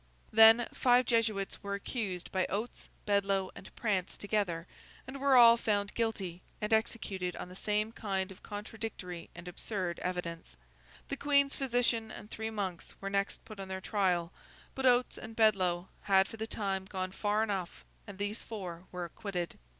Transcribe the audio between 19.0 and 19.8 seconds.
acquitted.